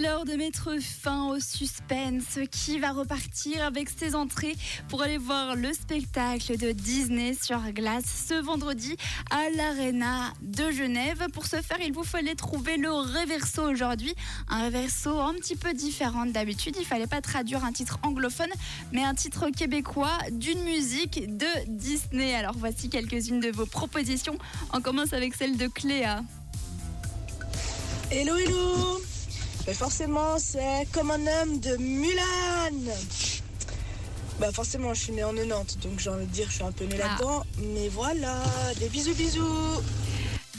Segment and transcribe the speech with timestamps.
[0.00, 2.38] l'heure de mettre fin au suspense.
[2.50, 4.56] Qui va repartir avec ses entrées
[4.88, 8.96] pour aller voir le spectacle de Disney sur glace ce vendredi
[9.30, 14.14] à l'Arena de Genève Pour ce faire, il vous fallait trouver le reverso aujourd'hui.
[14.48, 16.76] Un reverso un petit peu différent d'habitude.
[16.78, 18.50] Il fallait pas traduire un titre anglophone,
[18.92, 22.34] mais un titre québécois d'une musique de Disney.
[22.34, 24.38] Alors voici quelques-unes de vos propositions.
[24.72, 26.22] On commence avec celle de Cléa.
[28.10, 29.09] Hello, hello
[29.66, 32.92] Mais Forcément, c'est comme un homme de Mulan
[34.40, 36.72] Bah forcément, je suis née en 90, donc j'ai envie de dire je suis un
[36.72, 37.08] peu née Ah.
[37.08, 37.44] là-dedans.
[37.74, 38.42] Mais voilà,
[38.78, 39.82] des bisous, bisous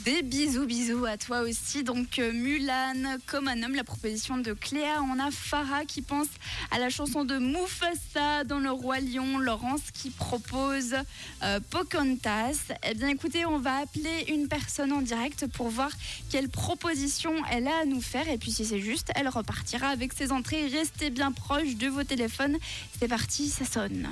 [0.06, 1.84] Des bisous, bisous à toi aussi.
[1.84, 5.02] Donc euh, Mulan, comme un homme, la proposition de Cléa.
[5.04, 6.28] On a Farah qui pense
[6.72, 9.38] à la chanson de Mufasa dans Le Roi Lion.
[9.38, 10.96] Laurence qui propose
[11.44, 12.72] euh, Pocahontas.
[12.84, 15.92] Eh bien écoutez, on va appeler une personne en direct pour voir
[16.32, 18.28] quelle proposition elle a à nous faire.
[18.28, 20.68] Et puis si c'est juste, elle repartira avec ses entrées.
[20.68, 22.58] Restez bien proche de vos téléphones.
[23.00, 24.08] C'est parti, ça sonne.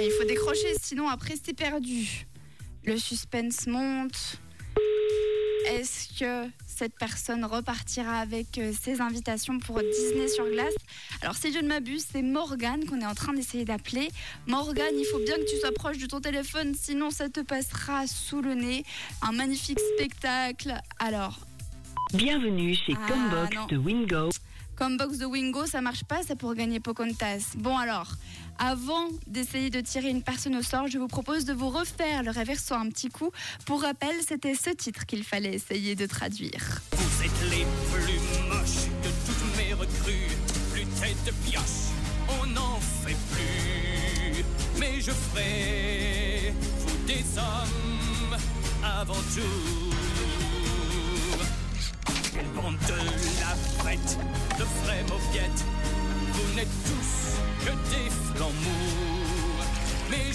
[0.00, 2.26] Il faut décrocher, sinon après c'est perdu.
[2.86, 4.38] Le suspense monte.
[5.68, 10.74] Est-ce que cette personne repartira avec euh, ses invitations pour Disney sur glace?
[11.22, 14.08] Alors si je ne m'abuse, c'est Morgane qu'on est en train d'essayer d'appeler.
[14.46, 18.06] Morgane, il faut bien que tu sois proche de ton téléphone, sinon ça te passera
[18.06, 18.84] sous le nez.
[19.22, 20.74] Un magnifique spectacle.
[21.00, 21.40] Alors,
[22.14, 23.66] Bienvenue chez Ah, Combox non.
[23.66, 24.28] de Wingo.
[24.76, 27.54] Comme box de Wingo, ça marche pas, ça pour gagner Pocahontas.
[27.56, 28.12] Bon alors,
[28.58, 32.30] avant d'essayer de tirer une personne au sort, je vous propose de vous refaire le
[32.30, 33.30] reverso un petit coup.
[33.64, 36.80] Pour rappel, c'était ce titre qu'il fallait essayer de traduire.
[36.92, 40.36] Vous êtes les plus moches de toutes mes recrues.
[40.72, 41.90] Plus tête de pioche,
[42.40, 44.44] on n'en fait plus.
[44.78, 48.36] Mais je ferai vous des hommes
[48.84, 49.94] avant tout.
[52.32, 53.55] Quelle bande de la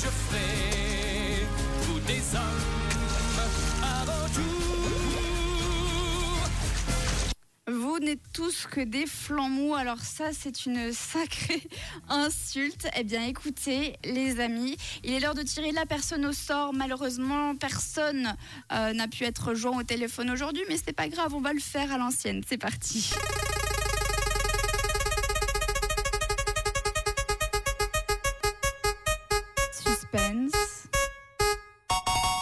[0.04, 1.46] je ferai
[1.82, 2.68] vous des hommes
[3.84, 4.42] avant tout.
[7.72, 11.62] Vous n'êtes tous que des flancs mous, alors ça c'est une sacrée
[12.10, 12.88] insulte.
[12.98, 16.74] Eh bien écoutez les amis, il est l'heure de tirer la personne au sort.
[16.74, 18.36] Malheureusement personne
[18.72, 21.60] euh, n'a pu être joint au téléphone aujourd'hui, mais c'est pas grave, on va le
[21.60, 22.42] faire à l'ancienne.
[22.48, 23.12] C'est parti.
[30.12, 30.88] Suspense.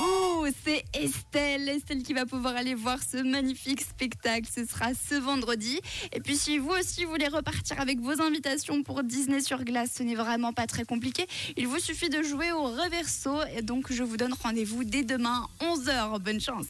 [0.02, 4.48] Ouh, c'est Estelle, Estelle qui va pouvoir aller voir ce magnifique spectacle.
[4.54, 5.80] Ce sera ce vendredi.
[6.14, 10.04] Et puis si vous aussi voulez repartir avec vos invitations pour Disney sur glace, ce
[10.04, 11.28] n'est vraiment pas très compliqué.
[11.58, 13.40] Il vous suffit de jouer au reverso.
[13.56, 16.20] Et donc je vous donne rendez-vous dès demain 11h.
[16.20, 16.68] Bonne chance.